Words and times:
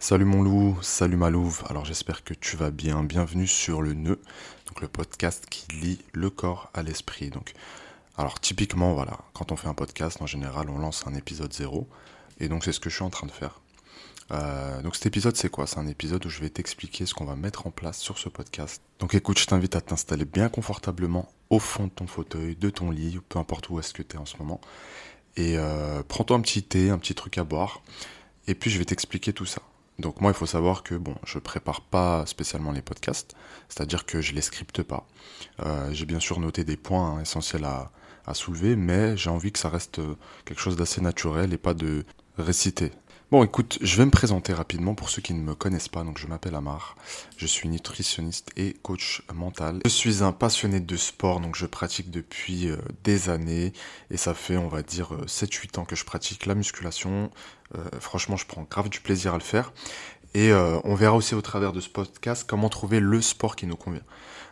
Salut 0.00 0.26
mon 0.26 0.42
loup, 0.42 0.78
salut 0.80 1.16
ma 1.16 1.28
louve. 1.28 1.64
Alors 1.68 1.84
j'espère 1.84 2.22
que 2.22 2.32
tu 2.32 2.56
vas 2.56 2.70
bien. 2.70 3.02
Bienvenue 3.02 3.48
sur 3.48 3.82
le 3.82 3.94
nœud, 3.94 4.20
donc 4.66 4.80
le 4.80 4.86
podcast 4.86 5.46
qui 5.50 5.66
lie 5.72 5.98
le 6.12 6.30
corps 6.30 6.70
à 6.72 6.84
l'esprit. 6.84 7.30
Donc, 7.30 7.52
alors 8.16 8.38
typiquement 8.38 8.94
voilà, 8.94 9.18
quand 9.34 9.50
on 9.50 9.56
fait 9.56 9.66
un 9.66 9.74
podcast, 9.74 10.22
en 10.22 10.26
général, 10.26 10.70
on 10.70 10.78
lance 10.78 11.04
un 11.08 11.14
épisode 11.14 11.52
zéro, 11.52 11.88
et 12.38 12.48
donc 12.48 12.62
c'est 12.62 12.72
ce 12.72 12.78
que 12.78 12.88
je 12.88 12.94
suis 12.94 13.04
en 13.04 13.10
train 13.10 13.26
de 13.26 13.32
faire. 13.32 13.60
Euh, 14.30 14.80
donc 14.82 14.94
cet 14.94 15.06
épisode 15.06 15.36
c'est 15.36 15.50
quoi? 15.50 15.66
C'est 15.66 15.78
un 15.78 15.88
épisode 15.88 16.24
où 16.24 16.28
je 16.28 16.40
vais 16.40 16.48
t'expliquer 16.48 17.04
ce 17.04 17.12
qu'on 17.12 17.24
va 17.24 17.34
mettre 17.34 17.66
en 17.66 17.72
place 17.72 17.98
sur 17.98 18.18
ce 18.18 18.28
podcast. 18.28 18.80
Donc 19.00 19.14
écoute, 19.14 19.40
je 19.40 19.46
t'invite 19.46 19.74
à 19.74 19.80
t'installer 19.80 20.24
bien 20.24 20.48
confortablement 20.48 21.28
au 21.50 21.58
fond 21.58 21.86
de 21.86 21.92
ton 21.92 22.06
fauteuil, 22.06 22.54
de 22.54 22.70
ton 22.70 22.92
lit, 22.92 23.18
ou 23.18 23.22
peu 23.28 23.40
importe 23.40 23.68
où 23.68 23.80
est-ce 23.80 23.92
que 23.92 24.02
tu 24.02 24.14
es 24.14 24.18
en 24.18 24.26
ce 24.26 24.36
moment. 24.36 24.60
Et 25.36 25.58
euh, 25.58 26.04
prends-toi 26.06 26.36
un 26.36 26.40
petit 26.40 26.62
thé, 26.62 26.90
un 26.90 26.98
petit 26.98 27.16
truc 27.16 27.36
à 27.36 27.42
boire, 27.42 27.82
et 28.46 28.54
puis 28.54 28.70
je 28.70 28.78
vais 28.78 28.84
t'expliquer 28.84 29.32
tout 29.32 29.44
ça. 29.44 29.60
Donc 29.98 30.20
moi, 30.20 30.30
il 30.30 30.34
faut 30.34 30.46
savoir 30.46 30.82
que 30.82 30.94
bon, 30.94 31.16
je 31.24 31.38
prépare 31.38 31.80
pas 31.80 32.24
spécialement 32.26 32.70
les 32.72 32.82
podcasts, 32.82 33.34
c'est-à-dire 33.68 34.06
que 34.06 34.20
je 34.20 34.32
les 34.32 34.42
scripte 34.42 34.82
pas. 34.82 35.06
Euh, 35.64 35.90
j'ai 35.92 36.06
bien 36.06 36.20
sûr 36.20 36.38
noté 36.38 36.64
des 36.64 36.76
points 36.76 37.16
hein, 37.16 37.20
essentiels 37.20 37.64
à, 37.64 37.90
à 38.26 38.34
soulever, 38.34 38.76
mais 38.76 39.16
j'ai 39.16 39.30
envie 39.30 39.50
que 39.50 39.58
ça 39.58 39.68
reste 39.68 40.00
quelque 40.44 40.60
chose 40.60 40.76
d'assez 40.76 41.00
naturel 41.00 41.52
et 41.52 41.58
pas 41.58 41.74
de 41.74 42.04
réciter. 42.36 42.92
Bon, 43.30 43.44
écoute, 43.44 43.76
je 43.82 43.98
vais 43.98 44.06
me 44.06 44.10
présenter 44.10 44.54
rapidement 44.54 44.94
pour 44.94 45.10
ceux 45.10 45.20
qui 45.20 45.34
ne 45.34 45.42
me 45.42 45.54
connaissent 45.54 45.90
pas. 45.90 46.02
Donc, 46.02 46.16
je 46.16 46.26
m'appelle 46.26 46.54
Amar. 46.54 46.96
Je 47.36 47.46
suis 47.46 47.68
nutritionniste 47.68 48.48
et 48.56 48.74
coach 48.82 49.20
mental. 49.34 49.80
Je 49.84 49.90
suis 49.90 50.22
un 50.22 50.32
passionné 50.32 50.80
de 50.80 50.96
sport, 50.96 51.38
donc 51.38 51.54
je 51.54 51.66
pratique 51.66 52.10
depuis 52.10 52.70
euh, 52.70 52.78
des 53.04 53.28
années 53.28 53.74
et 54.10 54.16
ça 54.16 54.32
fait, 54.32 54.56
on 54.56 54.68
va 54.68 54.82
dire, 54.82 55.12
7-8 55.26 55.78
ans 55.78 55.84
que 55.84 55.94
je 55.94 56.06
pratique 56.06 56.46
la 56.46 56.54
musculation. 56.54 57.30
Euh, 57.76 57.84
franchement, 58.00 58.38
je 58.38 58.46
prends 58.46 58.62
grave 58.62 58.88
du 58.88 59.00
plaisir 59.00 59.34
à 59.34 59.36
le 59.36 59.42
faire. 59.42 59.74
Et 60.34 60.50
euh, 60.52 60.78
on 60.84 60.94
verra 60.94 61.16
aussi 61.16 61.34
au 61.34 61.40
travers 61.40 61.72
de 61.72 61.80
ce 61.80 61.88
podcast 61.88 62.44
comment 62.46 62.68
trouver 62.68 63.00
le 63.00 63.20
sport 63.20 63.56
qui 63.56 63.66
nous 63.66 63.76
convient. 63.76 64.02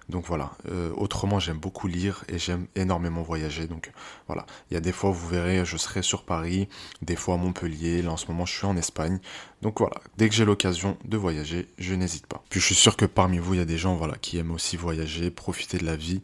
Donc 0.08 0.24
voilà, 0.27 0.52
euh, 0.70 0.92
autrement 0.96 1.41
j'aime 1.41 1.58
beaucoup 1.58 1.88
lire 1.88 2.24
et 2.28 2.38
j'aime 2.38 2.66
énormément 2.77 3.22
voyager. 3.22 3.66
Donc 3.66 3.91
voilà, 4.28 4.47
il 4.70 4.74
y 4.74 4.77
a 4.77 4.80
des 4.80 4.92
fois 4.92 5.10
vous 5.10 5.28
verrez 5.28 5.64
je 5.64 5.77
serai 5.77 6.02
sur 6.02 6.22
Paris, 6.24 6.69
des 7.02 7.16
fois 7.16 7.34
à 7.34 7.38
Montpellier, 7.38 8.02
là 8.02 8.12
en 8.12 8.16
ce 8.16 8.28
moment 8.28 8.47
je 8.47 8.54
suis 8.54 8.66
en 8.66 8.77
Espagne. 8.77 9.19
Donc 9.62 9.80
voilà, 9.80 9.97
dès 10.16 10.28
que 10.28 10.34
j'ai 10.34 10.44
l'occasion 10.44 10.97
de 11.04 11.16
voyager, 11.16 11.66
je 11.78 11.94
n'hésite 11.94 12.27
pas. 12.27 12.42
Puis 12.50 12.60
je 12.60 12.66
suis 12.66 12.77
sûr 12.77 12.97
que 12.97 13.04
parmi 13.04 13.38
vous 13.38 13.54
il 13.54 13.58
y 13.58 13.62
a 13.62 13.66
des 13.66 13.78
gens 13.78 14.00
qui 14.20 14.38
aiment 14.38 14.52
aussi 14.52 14.77
voyager, 14.77 15.30
profiter 15.30 15.78
de 15.78 15.84
la 15.84 15.97
vie. 15.97 16.20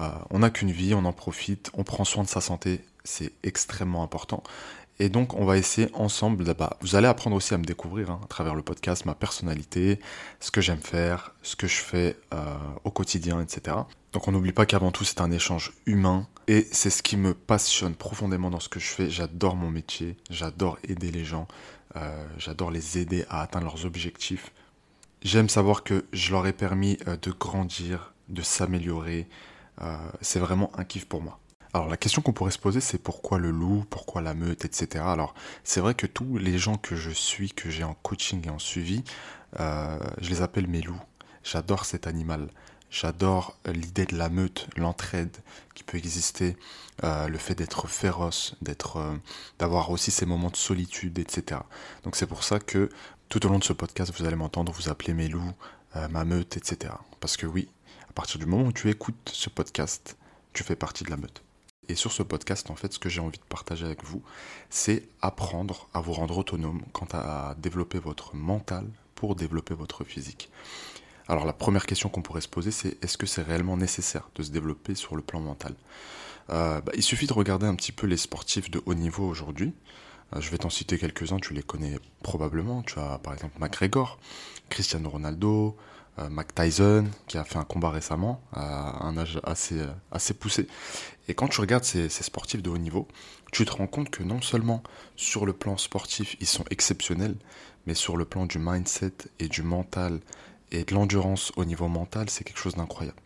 Euh, 0.00 0.08
on 0.30 0.40
n'a 0.40 0.50
qu'une 0.50 0.72
vie, 0.72 0.94
on 0.94 1.04
en 1.04 1.12
profite, 1.12 1.70
on 1.74 1.84
prend 1.84 2.04
soin 2.04 2.24
de 2.24 2.28
sa 2.28 2.40
santé, 2.40 2.80
c'est 3.04 3.32
extrêmement 3.42 4.02
important. 4.02 4.42
Et 5.00 5.08
donc, 5.08 5.32
on 5.32 5.46
va 5.46 5.56
essayer 5.56 5.88
ensemble. 5.94 6.44
Bah, 6.54 6.76
vous 6.82 6.94
allez 6.94 7.06
apprendre 7.06 7.34
aussi 7.34 7.54
à 7.54 7.58
me 7.58 7.64
découvrir 7.64 8.10
hein, 8.10 8.20
à 8.22 8.26
travers 8.26 8.54
le 8.54 8.60
podcast, 8.60 9.06
ma 9.06 9.14
personnalité, 9.14 9.98
ce 10.40 10.50
que 10.50 10.60
j'aime 10.60 10.78
faire, 10.78 11.34
ce 11.42 11.56
que 11.56 11.66
je 11.66 11.78
fais 11.78 12.18
euh, 12.34 12.54
au 12.84 12.90
quotidien, 12.90 13.40
etc. 13.40 13.78
Donc, 14.12 14.28
on 14.28 14.32
n'oublie 14.32 14.52
pas 14.52 14.66
qu'avant 14.66 14.92
tout, 14.92 15.04
c'est 15.04 15.22
un 15.22 15.30
échange 15.30 15.72
humain. 15.86 16.28
Et 16.48 16.68
c'est 16.70 16.90
ce 16.90 17.02
qui 17.02 17.16
me 17.16 17.32
passionne 17.32 17.94
profondément 17.94 18.50
dans 18.50 18.60
ce 18.60 18.68
que 18.68 18.78
je 18.78 18.88
fais. 18.88 19.08
J'adore 19.08 19.56
mon 19.56 19.70
métier, 19.70 20.18
j'adore 20.28 20.78
aider 20.86 21.10
les 21.10 21.24
gens, 21.24 21.48
euh, 21.96 22.26
j'adore 22.36 22.70
les 22.70 22.98
aider 22.98 23.24
à 23.30 23.40
atteindre 23.40 23.64
leurs 23.64 23.86
objectifs. 23.86 24.52
J'aime 25.22 25.48
savoir 25.48 25.82
que 25.82 26.04
je 26.12 26.30
leur 26.30 26.46
ai 26.46 26.52
permis 26.52 26.98
euh, 27.08 27.16
de 27.16 27.30
grandir, 27.30 28.12
de 28.28 28.42
s'améliorer. 28.42 29.28
c'est 30.20 30.40
vraiment 30.40 30.70
un 30.76 30.84
kiff 30.84 31.06
pour 31.06 31.22
moi. 31.22 31.40
Alors 31.72 31.88
la 31.88 31.96
question 31.96 32.20
qu'on 32.20 32.32
pourrait 32.32 32.50
se 32.50 32.58
poser, 32.58 32.80
c'est 32.80 32.98
pourquoi 32.98 33.38
le 33.38 33.50
loup, 33.50 33.84
pourquoi 33.90 34.22
la 34.22 34.34
meute, 34.34 34.64
etc. 34.64 35.04
Alors 35.06 35.34
c'est 35.62 35.80
vrai 35.80 35.94
que 35.94 36.06
tous 36.06 36.36
les 36.36 36.58
gens 36.58 36.76
que 36.76 36.96
je 36.96 37.10
suis, 37.10 37.52
que 37.52 37.70
j'ai 37.70 37.84
en 37.84 37.94
coaching 37.94 38.44
et 38.46 38.50
en 38.50 38.58
suivi, 38.58 39.04
euh, 39.60 39.98
je 40.20 40.30
les 40.30 40.42
appelle 40.42 40.66
mes 40.66 40.82
loups. 40.82 41.00
J'adore 41.44 41.84
cet 41.84 42.08
animal. 42.08 42.48
J'adore 42.90 43.56
l'idée 43.66 44.04
de 44.04 44.16
la 44.16 44.28
meute, 44.30 44.68
l'entraide 44.76 45.36
qui 45.76 45.84
peut 45.84 45.96
exister, 45.96 46.56
euh, 47.04 47.28
le 47.28 47.38
fait 47.38 47.54
d'être 47.54 47.86
féroce, 47.86 48.56
d'être, 48.62 48.96
euh, 48.96 49.14
d'avoir 49.60 49.92
aussi 49.92 50.10
ces 50.10 50.26
moments 50.26 50.50
de 50.50 50.56
solitude, 50.56 51.20
etc. 51.20 51.60
Donc 52.02 52.16
c'est 52.16 52.26
pour 52.26 52.42
ça 52.42 52.58
que 52.58 52.90
tout 53.28 53.46
au 53.46 53.48
long 53.48 53.60
de 53.60 53.64
ce 53.64 53.72
podcast, 53.72 54.12
vous 54.18 54.26
allez 54.26 54.34
m'entendre 54.34 54.72
vous 54.72 54.88
appeler 54.88 55.14
mes 55.14 55.28
loups, 55.28 55.52
ma 56.10 56.24
meute, 56.24 56.56
etc. 56.56 56.94
Parce 57.20 57.36
que 57.36 57.46
oui, 57.46 57.68
à 58.08 58.12
partir 58.12 58.40
du 58.40 58.46
moment 58.46 58.64
où 58.64 58.72
tu 58.72 58.90
écoutes 58.90 59.30
ce 59.32 59.48
podcast, 59.48 60.16
tu 60.52 60.64
fais 60.64 60.76
partie 60.76 61.04
de 61.04 61.10
la 61.10 61.16
meute. 61.16 61.44
Et 61.90 61.96
sur 61.96 62.12
ce 62.12 62.22
podcast, 62.22 62.70
en 62.70 62.76
fait, 62.76 62.92
ce 62.92 63.00
que 63.00 63.08
j'ai 63.08 63.20
envie 63.20 63.38
de 63.38 63.44
partager 63.48 63.84
avec 63.84 64.04
vous, 64.04 64.22
c'est 64.70 65.02
apprendre 65.22 65.88
à 65.92 66.00
vous 66.00 66.12
rendre 66.12 66.38
autonome 66.38 66.82
quant 66.92 67.08
à 67.12 67.56
développer 67.58 67.98
votre 67.98 68.36
mental 68.36 68.86
pour 69.16 69.34
développer 69.34 69.74
votre 69.74 70.04
physique. 70.04 70.50
Alors 71.26 71.44
la 71.44 71.52
première 71.52 71.86
question 71.86 72.08
qu'on 72.08 72.22
pourrait 72.22 72.42
se 72.42 72.48
poser, 72.48 72.70
c'est 72.70 72.96
est-ce 73.02 73.18
que 73.18 73.26
c'est 73.26 73.42
réellement 73.42 73.76
nécessaire 73.76 74.30
de 74.36 74.44
se 74.44 74.52
développer 74.52 74.94
sur 74.94 75.16
le 75.16 75.22
plan 75.22 75.40
mental? 75.40 75.74
Euh, 76.50 76.80
bah, 76.80 76.92
Il 76.94 77.02
suffit 77.02 77.26
de 77.26 77.32
regarder 77.32 77.66
un 77.66 77.74
petit 77.74 77.92
peu 77.92 78.06
les 78.06 78.16
sportifs 78.16 78.70
de 78.70 78.80
haut 78.86 78.94
niveau 78.94 79.26
aujourd'hui. 79.26 79.72
Euh, 80.34 80.40
je 80.40 80.50
vais 80.50 80.58
t'en 80.58 80.70
citer 80.70 80.98
quelques-uns, 80.98 81.38
tu 81.38 81.54
les 81.54 81.62
connais 81.62 81.98
probablement. 82.22 82.82
Tu 82.82 82.98
as 82.98 83.18
par 83.18 83.34
exemple 83.34 83.58
McGregor, 83.58 84.18
Cristiano 84.68 85.08
Ronaldo, 85.08 85.76
euh, 86.18 86.28
Mac 86.28 86.54
Tyson, 86.54 87.06
qui 87.26 87.38
a 87.38 87.44
fait 87.44 87.58
un 87.58 87.64
combat 87.64 87.90
récemment 87.90 88.42
à 88.52 89.04
un 89.06 89.16
âge 89.16 89.40
assez, 89.44 89.80
euh, 89.80 89.86
assez 90.12 90.34
poussé. 90.34 90.66
Et 91.28 91.34
quand 91.34 91.48
tu 91.48 91.60
regardes 91.60 91.84
ces, 91.84 92.08
sportifs 92.08 92.62
de 92.62 92.70
haut 92.70 92.78
niveau, 92.78 93.06
tu 93.52 93.64
te 93.64 93.72
rends 93.72 93.86
compte 93.86 94.10
que 94.10 94.22
non 94.22 94.40
seulement 94.40 94.82
sur 95.16 95.46
le 95.46 95.52
plan 95.52 95.76
sportif, 95.76 96.36
ils 96.40 96.46
sont 96.46 96.64
exceptionnels, 96.70 97.36
mais 97.86 97.94
sur 97.94 98.16
le 98.16 98.24
plan 98.24 98.46
du 98.46 98.58
mindset 98.58 99.12
et 99.38 99.48
du 99.48 99.62
mental 99.62 100.20
et 100.72 100.84
de 100.84 100.94
l'endurance 100.94 101.52
au 101.56 101.64
niveau 101.64 101.88
mental, 101.88 102.30
c'est 102.30 102.44
quelque 102.44 102.58
chose 102.58 102.74
d'incroyable. 102.74 103.18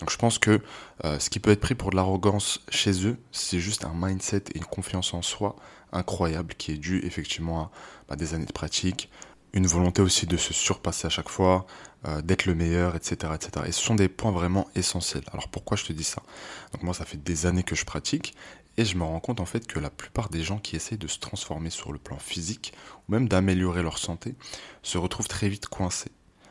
Donc 0.00 0.10
je 0.10 0.16
pense 0.16 0.38
que 0.38 0.60
euh, 1.04 1.18
ce 1.18 1.30
qui 1.30 1.40
peut 1.40 1.50
être 1.50 1.60
pris 1.60 1.74
pour 1.74 1.90
de 1.90 1.96
l'arrogance 1.96 2.60
chez 2.68 3.06
eux, 3.06 3.16
c'est 3.32 3.60
juste 3.60 3.84
un 3.84 3.92
mindset 3.94 4.44
et 4.54 4.58
une 4.58 4.64
confiance 4.64 5.14
en 5.14 5.22
soi 5.22 5.56
incroyable 5.92 6.54
qui 6.54 6.72
est 6.72 6.76
dû 6.76 7.00
effectivement 7.04 7.62
à 7.62 7.70
bah, 8.08 8.16
des 8.16 8.34
années 8.34 8.46
de 8.46 8.52
pratique, 8.52 9.08
une 9.52 9.66
volonté 9.66 10.02
aussi 10.02 10.26
de 10.26 10.36
se 10.36 10.52
surpasser 10.52 11.06
à 11.06 11.10
chaque 11.10 11.28
fois, 11.28 11.66
euh, 12.06 12.20
d'être 12.20 12.44
le 12.44 12.54
meilleur, 12.54 12.96
etc., 12.96 13.32
etc. 13.34 13.66
Et 13.66 13.72
ce 13.72 13.80
sont 13.80 13.94
des 13.94 14.08
points 14.08 14.32
vraiment 14.32 14.68
essentiels. 14.74 15.24
Alors 15.32 15.48
pourquoi 15.48 15.76
je 15.76 15.84
te 15.84 15.92
dis 15.92 16.04
ça? 16.04 16.22
Donc 16.72 16.82
moi, 16.82 16.92
ça 16.92 17.04
fait 17.04 17.22
des 17.22 17.46
années 17.46 17.62
que 17.62 17.76
je 17.76 17.84
pratique 17.84 18.34
et 18.76 18.84
je 18.84 18.96
me 18.96 19.04
rends 19.04 19.20
compte 19.20 19.40
en 19.40 19.46
fait 19.46 19.66
que 19.66 19.78
la 19.78 19.90
plupart 19.90 20.28
des 20.28 20.42
gens 20.42 20.58
qui 20.58 20.74
essayent 20.74 20.98
de 20.98 21.06
se 21.06 21.20
transformer 21.20 21.70
sur 21.70 21.92
le 21.92 21.98
plan 21.98 22.18
physique 22.18 22.72
ou 23.08 23.12
même 23.12 23.28
d'améliorer 23.28 23.82
leur 23.82 23.98
santé 23.98 24.34
se 24.82 24.98
retrouvent 24.98 25.28
très 25.28 25.48
vite 25.48 25.68
coincés. 25.68 26.10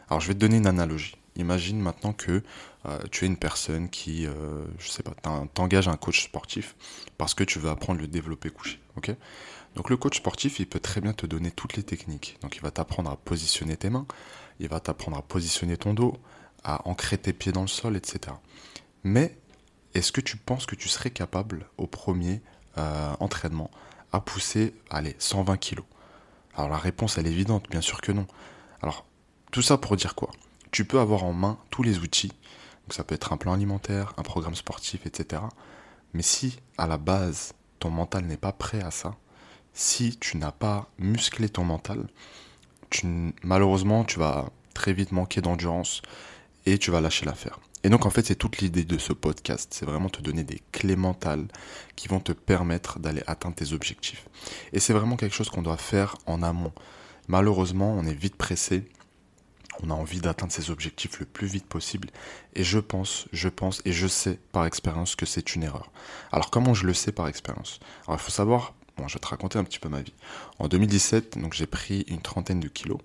Alors 0.10 0.20
je 0.22 0.28
vais 0.28 0.34
te 0.34 0.40
donner 0.40 0.58
une 0.58 0.68
analogie. 0.68 1.16
Imagine 1.36 1.80
maintenant 1.80 2.14
que 2.14 2.44
euh, 2.86 3.00
tu 3.12 3.26
es 3.26 3.28
une 3.28 3.38
personne 3.38 3.90
qui, 3.90 4.28
euh, 4.28 4.66
je 4.78 4.90
sais 4.90 5.04
pas, 5.04 5.14
t'engage 5.54 5.88
un 5.88 5.98
coach 5.98 6.26
sportif 6.26 6.76
parce 7.18 7.34
que 7.34 7.44
tu 7.44 7.58
veux 7.58 7.70
apprendre 7.70 8.00
le 8.00 8.08
développer 8.08 8.50
couché, 8.50 8.80
ok? 8.98 9.16
Donc 9.76 9.90
le 9.90 9.98
coach 9.98 10.18
sportif, 10.18 10.60
il 10.60 10.68
peut 10.68 10.80
très 10.80 11.02
bien 11.02 11.14
te 11.14 11.26
donner 11.26 11.50
toutes 11.50 11.76
les 11.76 11.84
techniques. 11.84 12.38
Donc 12.42 12.56
il 12.56 12.62
va 12.62 12.70
t'apprendre 12.70 13.10
à 13.10 13.18
positionner 13.18 13.78
tes 13.78 13.90
mains, 13.90 14.06
il 14.60 14.68
va 14.68 14.80
t'apprendre 14.80 15.18
à 15.18 15.24
positionner 15.24 15.78
ton 15.78 15.94
dos, 15.96 16.18
à 16.64 16.88
ancrer 16.88 17.18
tes 17.18 17.34
pieds 17.34 17.52
dans 17.52 17.62
le 17.62 17.68
sol, 17.68 17.96
etc. 17.96 18.36
Mais 19.04 19.38
est-ce 19.96 20.12
que 20.12 20.22
tu 20.22 20.38
penses 20.38 20.66
que 20.66 20.76
tu 20.76 20.90
serais 20.90 21.10
capable 21.10 21.66
au 21.78 21.88
premier 21.88 22.42
euh, 22.78 23.14
entraînement 23.20 23.72
à 24.12 24.20
pousser, 24.20 24.76
allez, 24.92 25.16
120 25.18 25.58
kilos? 25.58 25.86
Alors 26.56 26.70
la 26.70 26.78
réponse, 26.78 27.18
elle 27.18 27.26
est 27.26 27.32
évidente, 27.32 27.68
bien 27.70 27.82
sûr 27.82 28.02
que 28.02 28.12
non. 28.12 28.28
Alors 28.82 29.06
tout 29.54 29.62
ça 29.62 29.78
pour 29.78 29.96
dire 29.96 30.16
quoi? 30.16 30.32
Tu 30.72 30.84
peux 30.84 31.00
avoir 31.00 31.24
en 31.24 31.32
main 31.32 31.60
tous 31.70 31.84
les 31.84 32.00
outils. 32.00 32.32
Ça 32.90 33.04
peut 33.04 33.14
être 33.14 33.34
un 33.34 33.38
plan 33.38 33.54
alimentaire, 33.54 34.14
un 34.18 34.24
programme 34.24 34.56
sportif, 34.56 35.06
etc. 35.06 35.44
Mais 36.14 36.24
si 36.24 36.58
à 36.80 36.88
la 36.88 36.98
base 36.98 37.54
ton 37.80 37.92
mental 37.92 38.26
n'est 38.26 38.36
pas 38.36 38.52
prêt 38.52 38.82
à 38.82 38.90
ça, 38.90 39.16
si 39.74 40.18
tu 40.18 40.38
n'as 40.38 40.52
pas 40.52 40.90
musclé 40.98 41.50
ton 41.50 41.66
mental, 41.66 42.08
malheureusement, 43.44 44.04
tu 44.04 44.18
vas 44.18 44.50
très 44.74 44.92
vite 44.92 45.12
manquer 45.12 45.42
d'endurance 45.42 46.02
et 46.66 46.80
tu 46.80 46.90
vas 46.90 47.00
lâcher 47.00 47.28
l'affaire. 47.28 47.60
Et 47.84 47.90
donc 47.90 48.08
en 48.08 48.10
fait, 48.10 48.26
c'est 48.26 48.36
toute 48.36 48.58
l'idée 48.58 48.86
de 48.86 48.98
ce 48.98 49.14
podcast, 49.14 49.72
c'est 49.72 49.86
vraiment 49.86 50.10
te 50.10 50.22
donner 50.22 50.44
des 50.44 50.64
clés 50.72 50.96
mentales 50.96 51.46
qui 51.96 52.08
vont 52.08 52.20
te 52.20 52.32
permettre 52.32 52.98
d'aller 52.98 53.22
atteindre 53.28 53.56
tes 53.56 53.74
objectifs. 53.74 54.28
Et 54.72 54.80
c'est 54.80 54.94
vraiment 54.94 55.16
quelque 55.16 55.36
chose 55.36 55.52
qu'on 55.52 55.62
doit 55.62 55.78
faire 55.78 56.18
en 56.26 56.42
amont. 56.42 56.74
Malheureusement, 57.28 57.94
on 57.94 58.06
est 58.06 58.14
vite 58.14 58.36
pressé, 58.36 58.86
on 59.84 59.90
a 59.90 59.94
envie 59.94 60.22
d'atteindre 60.22 60.52
ses 60.52 60.72
objectifs 60.72 61.20
le 61.20 61.26
plus 61.26 61.48
vite 61.48 61.66
possible 61.66 62.10
et 62.54 62.64
je 62.64 62.80
pense, 62.80 63.28
je 63.34 63.50
pense 63.50 63.82
et 63.86 63.92
je 63.92 64.08
sais 64.08 64.40
par 64.52 64.66
expérience 64.66 65.16
que 65.16 65.26
c'est 65.26 65.56
une 65.56 65.64
erreur. 65.64 65.92
Alors 66.32 66.50
comment 66.50 66.74
je 66.74 66.88
le 66.88 66.94
sais 66.94 67.12
par 67.12 67.28
expérience? 67.28 67.80
Alors 68.08 68.20
il 68.20 68.24
faut 68.24 68.32
savoir 68.32 68.74
Bon, 68.98 69.08
je 69.08 69.16
vais 69.16 69.20
te 69.20 69.28
raconter 69.28 69.58
un 69.58 69.64
petit 69.64 69.80
peu 69.80 69.90
ma 69.90 70.02
vie. 70.02 70.14
En 70.60 70.68
2017, 70.68 71.40
donc 71.40 71.54
j'ai 71.54 71.66
pris 71.66 72.02
une 72.08 72.22
trentaine 72.22 72.60
de 72.60 72.68
kilos. 72.68 73.00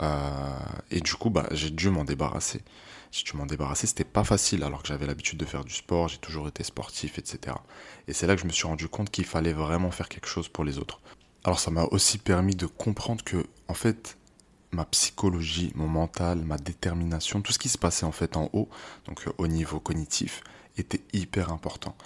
Euh, 0.00 0.58
et 0.90 1.00
du 1.00 1.14
coup, 1.14 1.30
bah, 1.30 1.46
j'ai 1.52 1.70
dû 1.70 1.88
m'en 1.88 2.04
débarrasser. 2.04 2.62
J'ai 3.12 3.22
dû 3.22 3.36
m'en 3.36 3.46
débarrasser, 3.46 3.86
c'était 3.86 4.02
pas 4.02 4.24
facile 4.24 4.64
alors 4.64 4.82
que 4.82 4.88
j'avais 4.88 5.06
l'habitude 5.06 5.38
de 5.38 5.44
faire 5.44 5.64
du 5.64 5.72
sport, 5.72 6.08
j'ai 6.08 6.18
toujours 6.18 6.48
été 6.48 6.64
sportif, 6.64 7.16
etc. 7.16 7.56
Et 8.08 8.12
c'est 8.12 8.26
là 8.26 8.34
que 8.34 8.42
je 8.42 8.46
me 8.46 8.50
suis 8.50 8.66
rendu 8.66 8.88
compte 8.88 9.10
qu'il 9.10 9.24
fallait 9.24 9.52
vraiment 9.52 9.92
faire 9.92 10.08
quelque 10.08 10.26
chose 10.26 10.48
pour 10.48 10.64
les 10.64 10.78
autres. 10.78 11.00
Alors 11.44 11.60
ça 11.60 11.70
m'a 11.70 11.84
aussi 11.84 12.18
permis 12.18 12.56
de 12.56 12.66
comprendre 12.66 13.22
que, 13.22 13.46
en 13.68 13.74
fait, 13.74 14.18
ma 14.74 14.84
psychologie, 14.84 15.72
mon 15.74 15.88
mental, 15.88 16.42
ma 16.42 16.58
détermination, 16.58 17.40
tout 17.40 17.52
ce 17.52 17.58
qui 17.58 17.68
se 17.68 17.78
passait 17.78 18.04
en 18.04 18.12
fait 18.12 18.36
en 18.36 18.50
haut, 18.52 18.68
donc 19.06 19.26
euh, 19.26 19.32
au 19.38 19.46
niveau 19.46 19.80
cognitif, 19.80 20.42
était 20.76 21.00
hyper 21.12 21.52
important. 21.52 21.96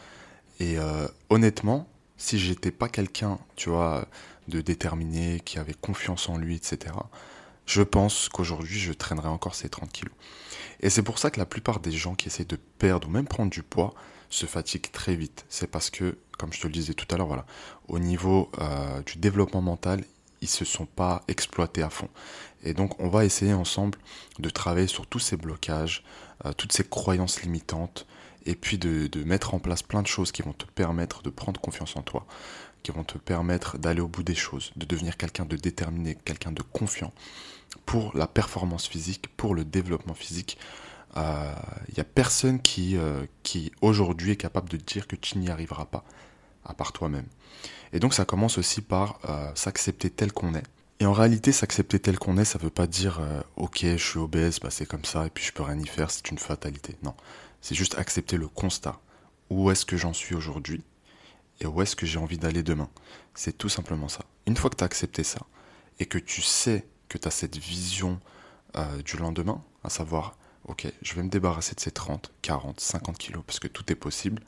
Et 0.60 0.78
euh, 0.78 1.08
honnêtement, 1.30 1.88
si 2.16 2.38
j'étais 2.38 2.70
pas 2.70 2.88
quelqu'un, 2.88 3.38
tu 3.56 3.70
vois, 3.70 4.06
de 4.48 4.60
déterminé, 4.60 5.40
qui 5.44 5.58
avait 5.58 5.74
confiance 5.74 6.28
en 6.28 6.36
lui, 6.36 6.56
etc., 6.56 6.94
je 7.66 7.82
pense 7.82 8.28
qu'aujourd'hui, 8.28 8.78
je 8.78 8.92
traînerais 8.92 9.28
encore 9.28 9.54
ces 9.54 9.68
30 9.68 9.92
kilos. 9.92 10.14
Et 10.80 10.90
c'est 10.90 11.02
pour 11.02 11.18
ça 11.18 11.30
que 11.30 11.38
la 11.38 11.46
plupart 11.46 11.80
des 11.80 11.92
gens 11.92 12.14
qui 12.14 12.28
essaient 12.28 12.44
de 12.44 12.58
perdre 12.78 13.08
ou 13.08 13.10
même 13.10 13.26
prendre 13.26 13.50
du 13.50 13.62
poids 13.62 13.94
se 14.30 14.46
fatiguent 14.46 14.90
très 14.90 15.14
vite. 15.14 15.44
C'est 15.48 15.70
parce 15.70 15.90
que, 15.90 16.18
comme 16.38 16.52
je 16.52 16.60
te 16.60 16.66
le 16.66 16.72
disais 16.72 16.94
tout 16.94 17.06
à 17.14 17.18
l'heure, 17.18 17.26
voilà, 17.26 17.46
au 17.88 17.98
niveau 17.98 18.50
euh, 18.58 19.02
du 19.02 19.18
développement 19.18 19.62
mental, 19.62 20.02
ils 20.40 20.48
se 20.48 20.64
sont 20.64 20.86
pas 20.86 21.22
exploités 21.28 21.82
à 21.82 21.90
fond. 21.90 22.08
Et 22.64 22.74
donc, 22.74 22.98
on 23.00 23.08
va 23.08 23.24
essayer 23.24 23.52
ensemble 23.52 23.98
de 24.38 24.50
travailler 24.50 24.86
sur 24.86 25.06
tous 25.06 25.20
ces 25.20 25.36
blocages, 25.36 26.04
euh, 26.44 26.52
toutes 26.52 26.72
ces 26.72 26.84
croyances 26.84 27.42
limitantes, 27.42 28.06
et 28.46 28.54
puis 28.54 28.78
de, 28.78 29.08
mettre 29.24 29.54
en 29.54 29.58
place 29.58 29.82
plein 29.82 30.02
de 30.02 30.06
choses 30.06 30.32
qui 30.32 30.42
vont 30.42 30.52
te 30.52 30.64
permettre 30.64 31.22
de 31.22 31.30
prendre 31.30 31.60
confiance 31.60 31.96
en 31.96 32.02
toi, 32.02 32.26
qui 32.82 32.92
vont 32.92 33.04
te 33.04 33.18
permettre 33.18 33.76
d'aller 33.78 34.00
au 34.00 34.08
bout 34.08 34.22
des 34.22 34.34
choses, 34.34 34.72
de 34.76 34.86
devenir 34.86 35.16
quelqu'un 35.16 35.44
de 35.44 35.56
déterminé, 35.56 36.16
quelqu'un 36.24 36.52
de 36.52 36.62
confiant 36.62 37.12
pour 37.84 38.16
la 38.16 38.26
performance 38.26 38.86
physique, 38.86 39.28
pour 39.36 39.54
le 39.54 39.64
développement 39.64 40.14
physique. 40.14 40.56
Il 41.14 41.20
euh, 41.22 41.54
n'y 41.94 42.00
a 42.00 42.04
personne 42.04 42.60
qui, 42.60 42.96
euh, 42.96 43.26
qui 43.42 43.72
aujourd'hui 43.82 44.32
est 44.32 44.36
capable 44.36 44.70
de 44.70 44.76
dire 44.76 45.06
que 45.06 45.16
tu 45.16 45.38
n'y 45.38 45.50
arriveras 45.50 45.84
pas, 45.84 46.04
à 46.64 46.74
part 46.74 46.92
toi-même. 46.92 47.26
Et 47.92 48.00
donc 48.00 48.14
ça 48.14 48.24
commence 48.24 48.58
aussi 48.58 48.80
par 48.80 49.18
euh, 49.28 49.50
s'accepter 49.54 50.10
tel 50.10 50.32
qu'on 50.32 50.54
est. 50.54 50.64
Et 51.00 51.06
en 51.06 51.12
réalité, 51.12 51.52
s'accepter 51.52 52.00
tel 52.00 52.18
qu'on 52.18 52.38
est, 52.38 52.44
ça 52.44 52.58
ne 52.58 52.64
veut 52.64 52.70
pas 52.70 52.88
dire 52.88 53.20
ok, 53.56 53.82
je 53.82 53.96
suis 53.96 54.18
obèse, 54.18 54.58
bah, 54.58 54.70
c'est 54.70 54.86
comme 54.86 55.04
ça, 55.04 55.26
et 55.26 55.30
puis 55.30 55.44
je 55.44 55.52
peux 55.52 55.62
rien 55.62 55.78
y 55.78 55.86
faire, 55.86 56.10
c'est 56.10 56.28
une 56.30 56.38
fatalité. 56.38 56.96
Non, 57.04 57.14
c'est 57.60 57.74
juste 57.74 57.96
accepter 57.98 58.36
le 58.36 58.48
constat. 58.48 59.00
Où 59.50 59.70
est-ce 59.70 59.86
que 59.86 59.96
j'en 59.96 60.12
suis 60.12 60.34
aujourd'hui 60.34 60.82
et 61.60 61.66
où 61.66 61.82
est-ce 61.82 61.96
que 61.96 62.06
j'ai 62.06 62.18
envie 62.18 62.38
d'aller 62.38 62.62
demain? 62.62 62.88
C'est 63.34 63.56
tout 63.56 63.68
simplement 63.68 64.08
ça. 64.08 64.24
Une 64.46 64.56
fois 64.56 64.70
que 64.70 64.76
tu 64.76 64.84
as 64.84 64.86
accepté 64.86 65.24
ça 65.24 65.40
et 65.98 66.06
que 66.06 66.18
tu 66.18 66.42
sais 66.42 66.86
que 67.08 67.18
tu 67.18 67.26
as 67.26 67.30
cette 67.30 67.56
vision 67.56 68.20
euh, 68.76 69.02
du 69.02 69.16
lendemain, 69.16 69.62
à 69.84 69.90
savoir, 69.90 70.36
ok, 70.66 70.86
je 71.02 71.14
vais 71.14 71.22
me 71.22 71.30
débarrasser 71.30 71.74
de 71.74 71.80
ces 71.80 71.90
30, 71.90 72.32
40, 72.42 72.80
50 72.80 73.18
kilos 73.18 73.42
parce 73.46 73.58
que 73.58 73.68
tout 73.68 73.90
est 73.90 73.96
possible, 73.96 74.42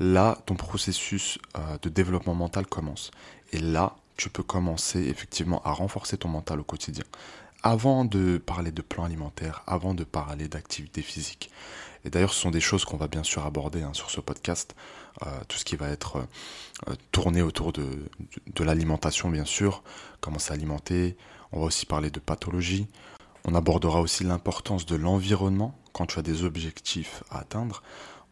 là, 0.00 0.38
ton 0.46 0.56
processus 0.56 1.38
euh, 1.56 1.60
de 1.82 1.88
développement 1.88 2.34
mental 2.34 2.66
commence. 2.66 3.12
Et 3.52 3.60
là, 3.60 3.94
tu 4.16 4.30
peux 4.30 4.42
commencer 4.42 5.00
effectivement 5.00 5.62
à 5.62 5.72
renforcer 5.72 6.16
ton 6.16 6.28
mental 6.28 6.58
au 6.58 6.64
quotidien. 6.64 7.04
Avant 7.62 8.06
de 8.06 8.38
parler 8.38 8.72
de 8.72 8.82
plan 8.82 9.04
alimentaire, 9.04 9.62
avant 9.66 9.94
de 9.94 10.02
parler 10.02 10.48
d'activité 10.48 11.02
physique, 11.02 11.50
et 12.04 12.10
d'ailleurs, 12.10 12.32
ce 12.32 12.40
sont 12.40 12.50
des 12.50 12.60
choses 12.60 12.86
qu'on 12.86 12.96
va 12.96 13.08
bien 13.08 13.22
sûr 13.22 13.44
aborder 13.44 13.82
hein, 13.82 13.92
sur 13.92 14.10
ce 14.10 14.20
podcast, 14.20 14.74
euh, 15.22 15.26
tout 15.48 15.58
ce 15.58 15.66
qui 15.66 15.76
va 15.76 15.88
être 15.88 16.16
euh, 16.88 16.94
tourné 17.12 17.42
autour 17.42 17.74
de, 17.74 17.86
de, 18.54 18.64
l'alimentation, 18.64 19.28
bien 19.28 19.44
sûr, 19.44 19.82
comment 20.22 20.38
s'alimenter. 20.38 21.16
On 21.52 21.60
va 21.60 21.66
aussi 21.66 21.84
parler 21.84 22.10
de 22.10 22.20
pathologie. 22.20 22.86
On 23.44 23.54
abordera 23.54 24.00
aussi 24.00 24.24
l'importance 24.24 24.86
de 24.86 24.96
l'environnement 24.96 25.74
quand 25.92 26.06
tu 26.06 26.18
as 26.18 26.22
des 26.22 26.44
objectifs 26.44 27.22
à 27.30 27.40
atteindre. 27.40 27.82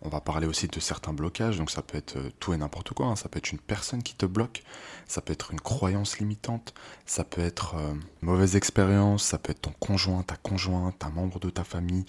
On 0.02 0.08
va 0.08 0.20
parler 0.20 0.46
aussi 0.46 0.68
de 0.68 0.80
certains 0.80 1.12
blocages, 1.12 1.58
donc 1.58 1.70
ça 1.70 1.82
peut 1.82 1.98
être 1.98 2.16
euh, 2.16 2.30
tout 2.38 2.52
et 2.52 2.56
n'importe 2.56 2.92
quoi. 2.94 3.06
Hein. 3.06 3.16
Ça 3.16 3.28
peut 3.28 3.38
être 3.38 3.50
une 3.50 3.58
personne 3.58 4.02
qui 4.02 4.14
te 4.14 4.26
bloque, 4.26 4.62
ça 5.06 5.20
peut 5.20 5.32
être 5.32 5.52
une 5.52 5.60
croyance 5.60 6.18
limitante, 6.18 6.74
ça 7.06 7.24
peut 7.24 7.40
être 7.40 7.74
une 7.74 8.00
mauvaise 8.28 8.56
expérience, 8.56 9.24
ça 9.24 9.38
peut 9.38 9.50
être 9.50 9.62
ton 9.62 9.74
conjoint, 9.80 10.22
ta 10.22 10.36
conjointe, 10.36 11.04
un 11.04 11.10
membre 11.10 11.40
de 11.40 11.50
ta 11.50 11.64
famille, 11.64 12.04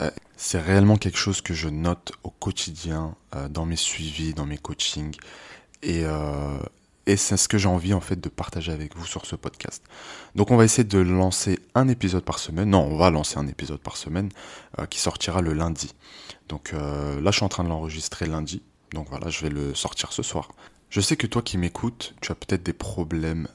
euh, 0.00 0.10
c'est 0.36 0.60
réellement 0.60 0.96
quelque 0.96 1.18
chose 1.18 1.40
que 1.40 1.54
je 1.54 1.68
note 1.68 2.12
au 2.22 2.30
quotidien 2.30 3.14
euh, 3.34 3.48
dans 3.48 3.66
mes 3.66 3.76
suivis, 3.76 4.34
dans 4.34 4.46
mes 4.46 4.58
coachings. 4.58 5.16
Et, 5.82 6.04
euh, 6.04 6.58
et 7.06 7.16
c'est 7.16 7.36
ce 7.36 7.48
que 7.48 7.58
j'ai 7.58 7.68
envie 7.68 7.94
en 7.94 8.00
fait 8.00 8.20
de 8.20 8.28
partager 8.28 8.72
avec 8.72 8.96
vous 8.96 9.06
sur 9.06 9.26
ce 9.26 9.36
podcast. 9.36 9.82
Donc 10.34 10.50
on 10.50 10.56
va 10.56 10.64
essayer 10.64 10.84
de 10.84 10.98
lancer 10.98 11.58
un 11.74 11.88
épisode 11.88 12.24
par 12.24 12.38
semaine. 12.38 12.70
Non, 12.70 12.82
on 12.82 12.96
va 12.96 13.10
lancer 13.10 13.38
un 13.38 13.46
épisode 13.46 13.80
par 13.80 13.96
semaine 13.96 14.28
qui 14.90 15.00
sortira 15.00 15.40
le 15.40 15.52
lundi. 15.52 15.94
Donc 16.48 16.72
là 16.72 17.30
je 17.30 17.36
suis 17.36 17.44
en 17.44 17.48
train 17.48 17.64
de 17.64 17.68
l'enregistrer 17.68 18.26
lundi. 18.26 18.62
Donc 18.92 19.08
voilà, 19.08 19.28
je 19.28 19.40
vais 19.40 19.50
le 19.50 19.74
sortir 19.74 20.12
ce 20.12 20.22
soir. 20.22 20.50
Je 20.90 21.00
sais 21.00 21.16
que 21.16 21.26
toi 21.26 21.42
qui 21.42 21.58
m'écoutes, 21.58 22.14
tu 22.20 22.32
as 22.32 22.34
peut-être 22.34 22.62
des 22.62 22.72
problèmes 22.72 23.48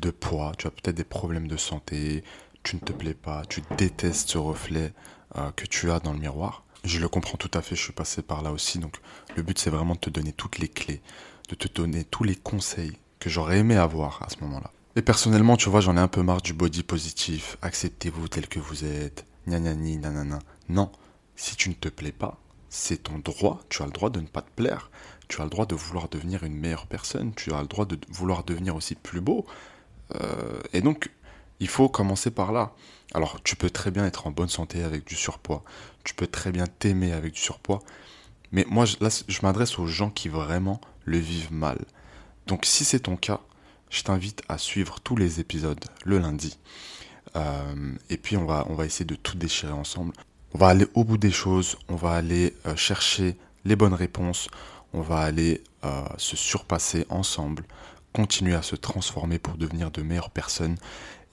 de 0.00 0.10
poids, 0.10 0.52
tu 0.58 0.66
as 0.66 0.70
peut-être 0.70 0.96
des 0.96 1.04
problèmes 1.04 1.48
de 1.48 1.56
santé, 1.56 2.22
tu 2.62 2.76
ne 2.76 2.80
te 2.80 2.92
plais 2.92 3.14
pas, 3.14 3.42
tu 3.48 3.62
détestes 3.78 4.30
ce 4.30 4.38
reflet 4.38 4.92
euh, 5.36 5.50
que 5.52 5.66
tu 5.66 5.90
as 5.90 6.00
dans 6.00 6.12
le 6.12 6.18
miroir. 6.18 6.64
Je 6.84 6.98
le 6.98 7.08
comprends 7.08 7.38
tout 7.38 7.50
à 7.54 7.62
fait, 7.62 7.76
je 7.76 7.82
suis 7.82 7.92
passé 7.92 8.22
par 8.22 8.42
là 8.42 8.52
aussi. 8.52 8.78
Donc 8.78 8.96
le 9.36 9.42
but 9.42 9.58
c'est 9.58 9.70
vraiment 9.70 9.94
de 9.94 10.00
te 10.00 10.10
donner 10.10 10.32
toutes 10.32 10.58
les 10.58 10.68
clés, 10.68 11.00
de 11.48 11.54
te 11.54 11.68
donner 11.68 12.04
tous 12.04 12.24
les 12.24 12.36
conseils 12.36 12.96
que 13.18 13.30
j'aurais 13.30 13.58
aimé 13.58 13.76
avoir 13.76 14.22
à 14.22 14.28
ce 14.28 14.40
moment-là. 14.42 14.70
Et 14.96 15.02
personnellement, 15.02 15.56
tu 15.56 15.68
vois, 15.68 15.80
j'en 15.80 15.96
ai 15.96 16.00
un 16.00 16.08
peu 16.08 16.22
marre 16.22 16.40
du 16.40 16.54
body 16.54 16.82
positif. 16.82 17.58
Acceptez-vous 17.62 18.28
tel 18.28 18.48
que 18.48 18.58
vous 18.58 18.84
êtes. 18.84 19.26
Gna 19.46 19.74
ni 19.74 19.98
nanana. 19.98 20.38
Non, 20.68 20.90
si 21.36 21.54
tu 21.54 21.68
ne 21.68 21.74
te 21.74 21.88
plais 21.88 22.12
pas, 22.12 22.38
c'est 22.70 23.04
ton 23.04 23.18
droit. 23.18 23.60
Tu 23.68 23.82
as 23.82 23.86
le 23.86 23.92
droit 23.92 24.10
de 24.10 24.20
ne 24.20 24.26
pas 24.26 24.42
te 24.42 24.50
plaire. 24.56 24.90
Tu 25.28 25.40
as 25.40 25.44
le 25.44 25.50
droit 25.50 25.66
de 25.66 25.74
vouloir 25.74 26.08
devenir 26.08 26.44
une 26.44 26.56
meilleure 26.56 26.86
personne. 26.86 27.32
Tu 27.34 27.52
as 27.52 27.60
le 27.60 27.68
droit 27.68 27.84
de 27.84 27.98
vouloir 28.08 28.42
devenir 28.42 28.74
aussi 28.74 28.94
plus 28.94 29.20
beau. 29.20 29.44
Euh, 30.14 30.60
et 30.72 30.80
donc, 30.80 31.10
il 31.60 31.68
faut 31.68 31.88
commencer 31.88 32.30
par 32.30 32.52
là. 32.52 32.72
Alors, 33.14 33.42
tu 33.42 33.54
peux 33.54 33.70
très 33.70 33.90
bien 33.90 34.06
être 34.06 34.26
en 34.26 34.30
bonne 34.30 34.48
santé 34.48 34.82
avec 34.82 35.06
du 35.06 35.14
surpoids. 35.14 35.62
Tu 36.04 36.14
peux 36.14 36.26
très 36.26 36.52
bien 36.52 36.66
t'aimer 36.66 37.12
avec 37.12 37.34
du 37.34 37.40
surpoids. 37.40 37.82
Mais 38.52 38.64
moi, 38.68 38.84
là, 39.00 39.08
je 39.26 39.38
m'adresse 39.42 39.78
aux 39.78 39.86
gens 39.86 40.10
qui 40.10 40.28
vraiment 40.28 40.80
le 41.04 41.18
vivent 41.18 41.52
mal. 41.52 41.78
Donc, 42.46 42.64
si 42.64 42.84
c'est 42.84 43.00
ton 43.00 43.16
cas, 43.16 43.40
je 43.90 44.02
t'invite 44.02 44.42
à 44.48 44.58
suivre 44.58 45.00
tous 45.00 45.16
les 45.16 45.40
épisodes 45.40 45.84
le 46.04 46.18
lundi. 46.18 46.58
Euh, 47.34 47.92
et 48.10 48.16
puis, 48.16 48.36
on 48.36 48.44
va, 48.44 48.66
on 48.68 48.74
va 48.74 48.86
essayer 48.86 49.04
de 49.04 49.14
tout 49.14 49.36
déchirer 49.36 49.72
ensemble. 49.72 50.12
On 50.54 50.58
va 50.58 50.68
aller 50.68 50.86
au 50.94 51.04
bout 51.04 51.18
des 51.18 51.30
choses. 51.30 51.76
On 51.88 51.96
va 51.96 52.12
aller 52.12 52.54
euh, 52.66 52.76
chercher 52.76 53.36
les 53.64 53.76
bonnes 53.76 53.94
réponses. 53.94 54.48
On 54.92 55.00
va 55.00 55.18
aller 55.18 55.62
euh, 55.84 56.02
se 56.16 56.36
surpasser 56.36 57.04
ensemble. 57.08 57.64
Continuer 58.12 58.54
à 58.54 58.62
se 58.62 58.76
transformer 58.76 59.38
pour 59.38 59.54
devenir 59.54 59.90
de 59.90 60.02
meilleures 60.02 60.30
personnes. 60.30 60.76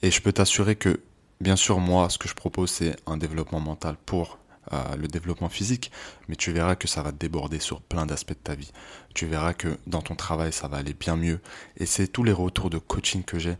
Et 0.01 0.11
je 0.11 0.21
peux 0.21 0.33
t'assurer 0.33 0.75
que, 0.75 0.99
bien 1.39 1.55
sûr, 1.55 1.79
moi, 1.79 2.09
ce 2.09 2.17
que 2.17 2.27
je 2.27 2.33
propose, 2.33 2.71
c'est 2.71 2.95
un 3.07 3.17
développement 3.17 3.61
mental 3.61 3.95
pour 4.05 4.37
le 4.71 5.07
développement 5.07 5.49
physique, 5.49 5.91
mais 6.27 6.35
tu 6.35 6.51
verras 6.51 6.75
que 6.75 6.87
ça 6.87 7.03
va 7.03 7.11
déborder 7.11 7.59
sur 7.59 7.81
plein 7.81 8.05
d'aspects 8.05 8.29
de 8.29 8.35
ta 8.35 8.55
vie. 8.55 8.71
Tu 9.13 9.27
verras 9.27 9.53
que 9.53 9.77
dans 9.85 10.01
ton 10.01 10.15
travail, 10.15 10.51
ça 10.51 10.67
va 10.67 10.77
aller 10.77 10.93
bien 10.93 11.15
mieux. 11.15 11.39
Et 11.77 11.85
c'est 11.85 12.07
tous 12.07 12.23
les 12.23 12.31
retours 12.31 12.69
de 12.69 12.79
coaching 12.79 13.23
que 13.23 13.37
j'ai. 13.37 13.57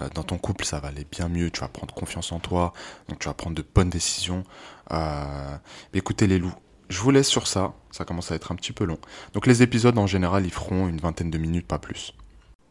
Euh, 0.00 0.08
dans 0.14 0.24
ton 0.24 0.38
couple, 0.38 0.64
ça 0.64 0.80
va 0.80 0.88
aller 0.88 1.06
bien 1.10 1.28
mieux. 1.28 1.50
Tu 1.50 1.60
vas 1.60 1.68
prendre 1.68 1.94
confiance 1.94 2.32
en 2.32 2.40
toi. 2.40 2.72
Donc 3.08 3.20
tu 3.20 3.28
vas 3.28 3.34
prendre 3.34 3.54
de 3.54 3.64
bonnes 3.74 3.90
décisions. 3.90 4.42
Euh, 4.90 5.56
écoutez 5.94 6.26
les 6.26 6.38
loups. 6.38 6.54
Je 6.88 7.00
vous 7.00 7.10
laisse 7.10 7.28
sur 7.28 7.46
ça. 7.46 7.74
Ça 7.90 8.04
commence 8.04 8.32
à 8.32 8.34
être 8.34 8.52
un 8.52 8.56
petit 8.56 8.72
peu 8.72 8.84
long. 8.84 8.98
Donc 9.32 9.46
les 9.46 9.62
épisodes, 9.62 9.96
en 9.98 10.06
général, 10.06 10.44
ils 10.44 10.52
feront 10.52 10.88
une 10.88 10.98
vingtaine 10.98 11.30
de 11.30 11.38
minutes, 11.38 11.66
pas 11.66 11.78
plus. 11.78 12.14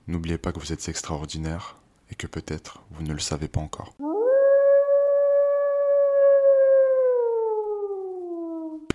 N'oubliez 0.07 0.37
pas 0.37 0.51
que 0.51 0.59
vous 0.59 0.73
êtes 0.73 0.87
extraordinaire 0.87 1.77
et 2.11 2.15
que 2.15 2.27
peut-être 2.27 2.83
vous 2.91 3.03
ne 3.03 3.13
le 3.13 3.19
savez 3.19 3.47
pas 3.47 3.61
encore. 3.61 3.93